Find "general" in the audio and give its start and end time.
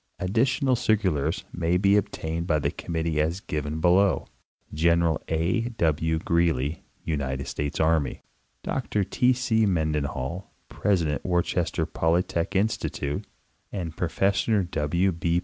4.73-5.21